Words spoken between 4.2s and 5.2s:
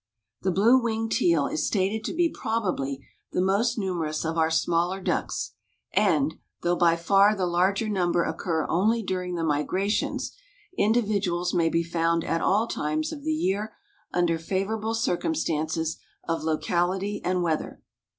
of our smaller